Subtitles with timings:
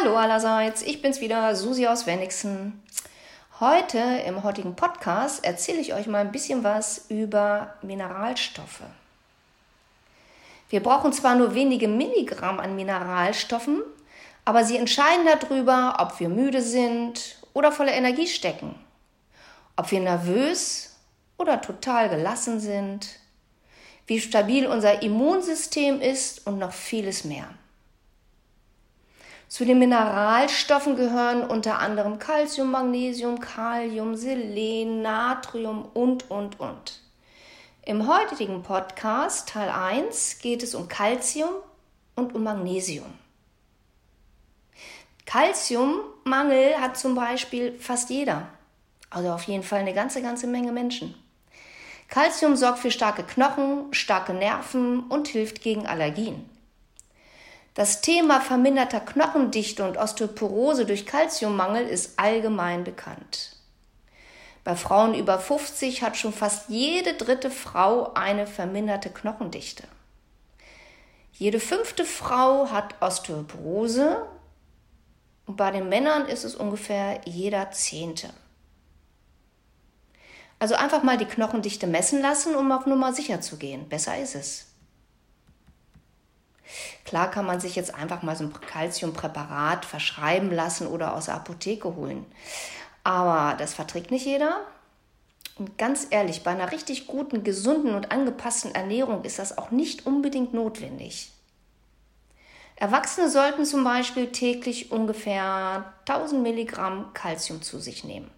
[0.00, 2.82] Hallo allerseits, ich bin's wieder, Susi aus Wenigsen.
[3.58, 8.82] Heute im heutigen Podcast erzähle ich euch mal ein bisschen was über Mineralstoffe.
[10.70, 13.82] Wir brauchen zwar nur wenige Milligramm an Mineralstoffen,
[14.46, 18.74] aber sie entscheiden darüber, ob wir müde sind oder voller Energie stecken,
[19.76, 20.96] ob wir nervös
[21.36, 23.18] oder total gelassen sind,
[24.06, 27.50] wie stabil unser Immunsystem ist und noch vieles mehr.
[29.50, 37.00] Zu den Mineralstoffen gehören unter anderem Calcium, Magnesium, Kalium, Selen, Natrium und, und, und.
[37.84, 41.50] Im heutigen Podcast, Teil 1, geht es um Calcium
[42.14, 43.12] und um Magnesium.
[45.26, 48.46] Calciummangel hat zum Beispiel fast jeder,
[49.10, 51.16] also auf jeden Fall eine ganze, ganze Menge Menschen.
[52.06, 56.48] Calcium sorgt für starke Knochen, starke Nerven und hilft gegen Allergien.
[57.74, 63.56] Das Thema verminderter Knochendichte und Osteoporose durch Kalziummangel ist allgemein bekannt.
[64.64, 69.84] Bei Frauen über 50 hat schon fast jede dritte Frau eine verminderte Knochendichte.
[71.32, 74.26] Jede fünfte Frau hat Osteoporose
[75.46, 78.30] und bei den Männern ist es ungefähr jeder zehnte.
[80.58, 83.88] Also einfach mal die Knochendichte messen lassen, um auf Nummer sicher zu gehen.
[83.88, 84.69] Besser ist es.
[87.04, 91.34] Klar kann man sich jetzt einfach mal so ein Calciumpräparat verschreiben lassen oder aus der
[91.34, 92.26] Apotheke holen.
[93.04, 94.60] Aber das verträgt nicht jeder.
[95.58, 100.06] Und ganz ehrlich, bei einer richtig guten, gesunden und angepassten Ernährung ist das auch nicht
[100.06, 101.32] unbedingt notwendig.
[102.76, 108.30] Erwachsene sollten zum Beispiel täglich ungefähr 1000 Milligramm Calcium zu sich nehmen.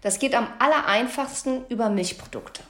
[0.00, 2.64] Das geht am allereinfachsten über Milchprodukte.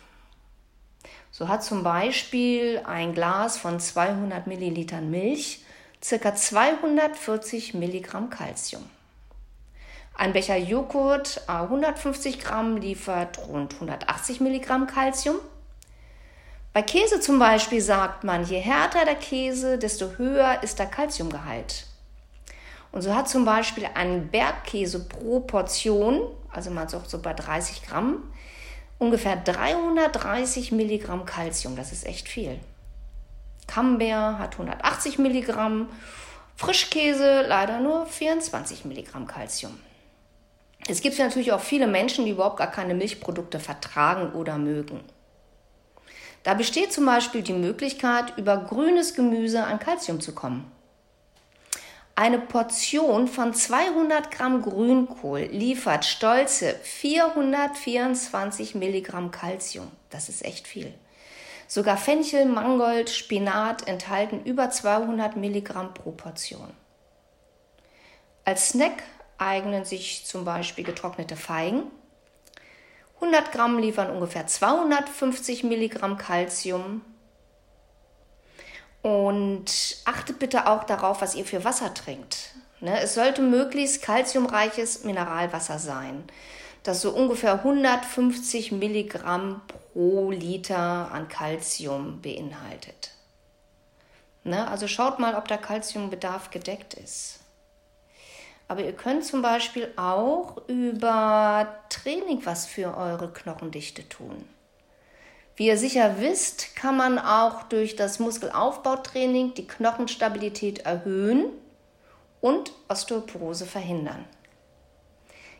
[1.34, 5.64] So hat zum Beispiel ein Glas von 200 Millilitern Milch
[6.06, 6.34] ca.
[6.34, 8.82] 240 Milligramm Calcium.
[10.14, 15.36] Ein Becher Joghurt 150 Gramm liefert rund 180 Milligramm Calcium.
[16.74, 21.86] Bei Käse zum Beispiel sagt man, je härter der Käse, desto höher ist der Calciumgehalt.
[22.92, 27.86] Und so hat zum Beispiel ein Bergkäse pro Portion, also man sagt so bei 30
[27.86, 28.22] Gramm,
[29.02, 31.74] ungefähr 330 Milligramm Calcium.
[31.74, 32.60] Das ist echt viel.
[33.66, 35.88] Camembert hat 180 Milligramm,
[36.56, 39.76] Frischkäse leider nur 24 Milligramm Calcium.
[40.86, 45.00] Es gibt natürlich auch viele Menschen, die überhaupt gar keine Milchprodukte vertragen oder mögen.
[46.44, 50.70] Da besteht zum Beispiel die Möglichkeit, über grünes Gemüse an Calcium zu kommen.
[52.14, 59.90] Eine Portion von 200 Gramm Grünkohl liefert stolze 424 Milligramm Calcium.
[60.10, 60.92] Das ist echt viel.
[61.66, 66.68] Sogar Fenchel, Mangold, Spinat enthalten über 200 Milligramm pro Portion.
[68.44, 69.02] Als Snack
[69.38, 71.84] eignen sich zum Beispiel getrocknete Feigen.
[73.22, 77.00] 100 Gramm liefern ungefähr 250 Milligramm Calcium.
[79.02, 82.54] Und achtet bitte auch darauf, was ihr für Wasser trinkt.
[82.80, 83.00] Ne?
[83.00, 86.24] Es sollte möglichst kalziumreiches Mineralwasser sein,
[86.84, 89.60] das so ungefähr 150 Milligramm
[89.92, 93.12] pro Liter an Kalzium beinhaltet.
[94.44, 94.68] Ne?
[94.68, 97.40] Also schaut mal, ob der Kalziumbedarf gedeckt ist.
[98.68, 104.48] Aber ihr könnt zum Beispiel auch über Training was für eure Knochendichte tun.
[105.56, 111.46] Wie ihr sicher wisst, kann man auch durch das Muskelaufbautraining die Knochenstabilität erhöhen
[112.40, 114.24] und Osteoporose verhindern.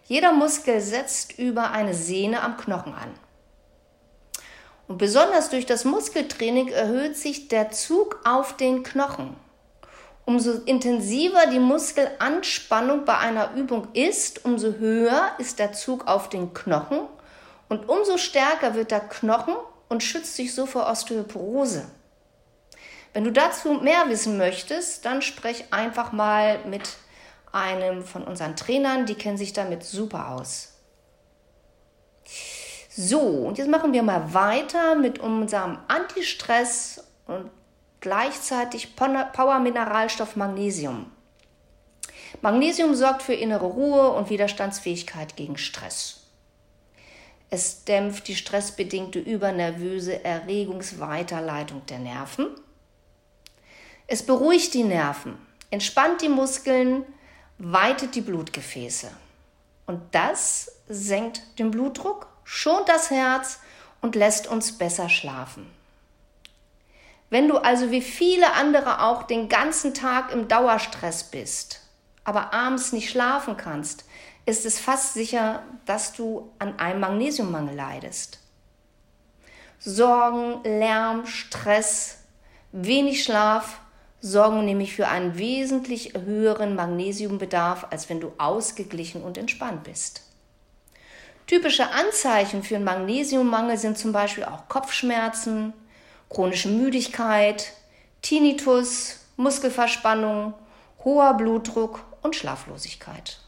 [0.05, 3.11] Jeder Muskel setzt über eine Sehne am Knochen an.
[4.89, 9.37] Und besonders durch das Muskeltraining erhöht sich der Zug auf den Knochen.
[10.25, 16.55] Umso intensiver die Muskelanspannung bei einer Übung ist, umso höher ist der Zug auf den
[16.55, 17.01] Knochen
[17.69, 19.55] und umso stärker wird der Knochen
[19.93, 21.87] und schützt sich so vor Osteoporose.
[23.13, 26.97] Wenn du dazu mehr wissen möchtest, dann sprech einfach mal mit
[27.53, 30.73] einem von unseren Trainern, die kennen sich damit super aus.
[32.89, 37.51] So, und jetzt machen wir mal weiter mit unserem Antistress und
[38.01, 41.13] gleichzeitig Power-Mineralstoff Magnesium.
[42.41, 46.22] Magnesium sorgt für innere Ruhe und Widerstandsfähigkeit gegen Stress.
[47.55, 52.47] Es dämpft die stressbedingte übernervöse Erregungsweiterleitung der Nerven.
[54.07, 55.37] Es beruhigt die Nerven,
[55.71, 57.05] entspannt die Muskeln,
[57.59, 59.11] weitet die Blutgefäße.
[59.85, 63.59] Und das senkt den Blutdruck, schont das Herz
[64.01, 65.71] und lässt uns besser schlafen.
[67.29, 71.83] Wenn du also wie viele andere auch den ganzen Tag im Dauerstress bist,
[72.25, 74.07] aber abends nicht schlafen kannst,
[74.47, 78.41] ist es fast sicher, dass du an einem Magnesiummangel leidest.
[79.79, 82.19] Sorgen, Lärm, Stress,
[82.73, 83.81] wenig Schlaf
[84.23, 90.23] sorgen nämlich für einen wesentlich höheren Magnesiumbedarf, als wenn du ausgeglichen und entspannt bist.
[91.49, 95.73] Typische Anzeichen für einen Magnesiummangel sind zum Beispiel auch Kopfschmerzen,
[96.31, 97.73] chronische Müdigkeit,
[98.23, 100.55] Tinnitus, Muskelverspannung,
[101.05, 103.41] hoher Blutdruck und Schlaflosigkeit.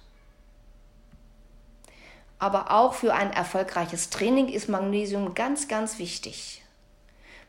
[2.38, 6.62] Aber auch für ein erfolgreiches Training ist Magnesium ganz, ganz wichtig.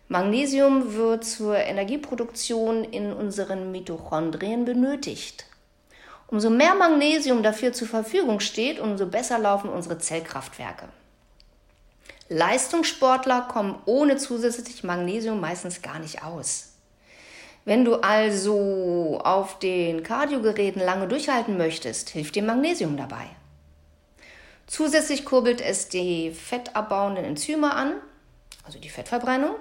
[0.07, 5.45] Magnesium wird zur Energieproduktion in unseren Mitochondrien benötigt.
[6.27, 10.89] Umso mehr Magnesium dafür zur Verfügung steht, umso besser laufen unsere Zellkraftwerke.
[12.29, 16.73] Leistungssportler kommen ohne zusätzlich Magnesium meistens gar nicht aus.
[17.65, 23.25] Wenn du also auf den Kardiogeräten lange durchhalten möchtest, hilft dir Magnesium dabei.
[24.67, 27.93] Zusätzlich kurbelt es die fettabbauenden Enzyme an,
[28.63, 29.55] also die Fettverbrennung.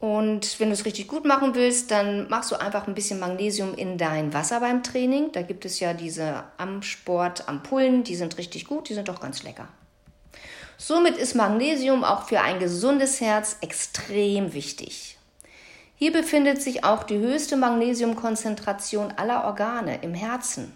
[0.00, 3.74] Und wenn du es richtig gut machen willst, dann machst du einfach ein bisschen Magnesium
[3.74, 5.32] in dein Wasser beim Training.
[5.32, 9.20] Da gibt es ja diese am Sport Ampullen, die sind richtig gut, die sind auch
[9.20, 9.68] ganz lecker.
[10.76, 15.18] Somit ist Magnesium auch für ein gesundes Herz extrem wichtig.
[15.96, 20.72] Hier befindet sich auch die höchste Magnesiumkonzentration aller Organe im Herzen.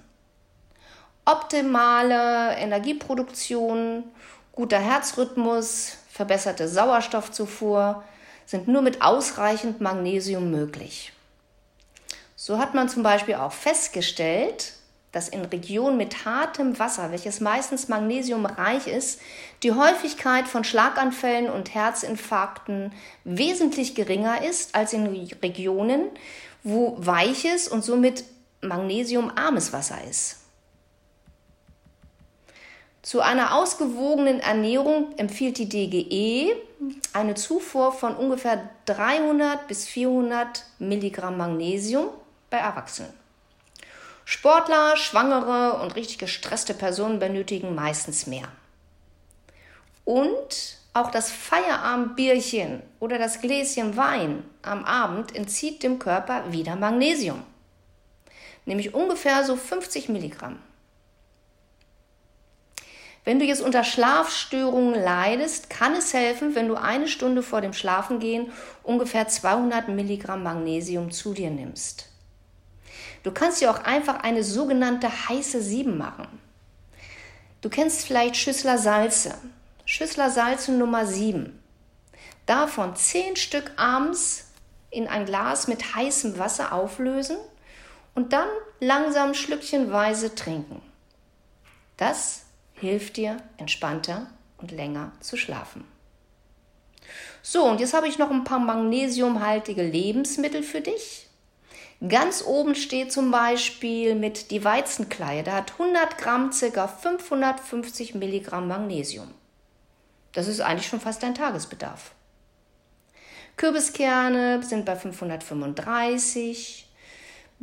[1.24, 4.04] Optimale Energieproduktion,
[4.50, 8.02] guter Herzrhythmus, verbesserte Sauerstoffzufuhr
[8.44, 11.12] sind nur mit ausreichend Magnesium möglich.
[12.34, 14.72] So hat man zum Beispiel auch festgestellt,
[15.12, 19.20] dass in Regionen mit hartem Wasser, welches meistens magnesiumreich ist,
[19.62, 22.92] die Häufigkeit von Schlaganfällen und Herzinfarkten
[23.22, 25.06] wesentlich geringer ist als in
[25.42, 26.08] Regionen,
[26.64, 28.25] wo weiches und somit
[28.60, 30.41] magnesiumarmes Wasser ist.
[33.02, 36.54] Zu einer ausgewogenen Ernährung empfiehlt die DGE
[37.12, 42.08] eine Zufuhr von ungefähr 300 bis 400 Milligramm Magnesium
[42.49, 43.12] bei Erwachsenen.
[44.25, 48.46] Sportler, Schwangere und richtig gestresste Personen benötigen meistens mehr.
[50.04, 57.43] Und auch das Feierabendbierchen oder das Gläschen Wein am Abend entzieht dem Körper wieder Magnesium,
[58.64, 60.58] nämlich ungefähr so 50 Milligramm.
[63.24, 67.72] Wenn du jetzt unter Schlafstörungen leidest, kann es helfen, wenn du eine Stunde vor dem
[67.72, 68.50] Schlafengehen
[68.82, 72.08] ungefähr 200 Milligramm Magnesium zu dir nimmst.
[73.22, 76.26] Du kannst dir auch einfach eine sogenannte heiße Sieben machen.
[77.60, 79.34] Du kennst vielleicht Schüssler Salze.
[79.84, 81.56] Schüssler Salze Nummer 7.
[82.46, 84.48] Davon 10 Stück abends
[84.90, 87.36] in ein Glas mit heißem Wasser auflösen
[88.16, 88.48] und dann
[88.80, 90.82] langsam schlückchenweise trinken.
[91.96, 92.42] Das
[92.82, 94.26] hilft dir, entspannter
[94.58, 95.84] und länger zu schlafen.
[97.43, 101.29] So, und jetzt habe ich noch ein paar magnesiumhaltige Lebensmittel für dich.
[102.06, 105.44] Ganz oben steht zum Beispiel mit die Weizenkleie.
[105.44, 106.88] Da hat 100 Gramm ca.
[106.88, 109.31] 550 Milligramm Magnesium.
[110.32, 112.12] Das ist eigentlich schon fast dein Tagesbedarf.
[113.56, 116.88] Kürbiskerne sind bei 535.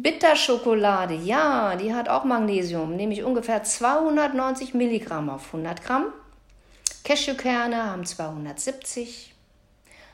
[0.01, 6.13] Bitterschokolade, ja, die hat auch Magnesium, nämlich ungefähr 290 Milligramm auf 100 Gramm.
[7.03, 9.35] Cashewkerne haben 270.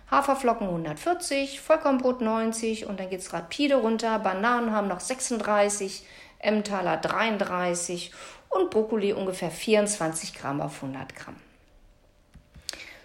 [0.10, 4.18] Haferflocken 140, Vollkornbrot 90 und dann geht es rapide runter.
[4.18, 6.04] Bananen haben noch 36,
[6.40, 8.12] Emmentaler 33
[8.50, 11.36] und Brokkoli ungefähr 24 Gramm auf 100 Gramm.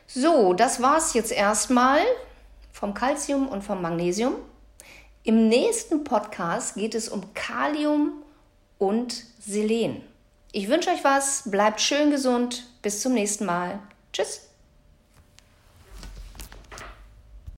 [0.06, 2.00] So, das war es jetzt erstmal
[2.72, 4.36] vom Calcium und vom Magnesium.
[5.22, 8.22] Im nächsten Podcast geht es um Kalium
[8.78, 10.02] und Selen.
[10.50, 13.80] Ich wünsche euch was, bleibt schön gesund, bis zum nächsten Mal.
[14.14, 14.49] Tschüss.